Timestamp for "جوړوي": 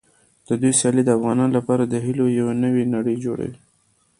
3.25-3.57